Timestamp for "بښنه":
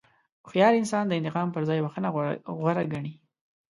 1.85-2.09